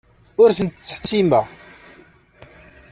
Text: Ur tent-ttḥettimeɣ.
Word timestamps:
Ur 0.41 0.49
tent-ttḥettimeɣ. 0.57 1.45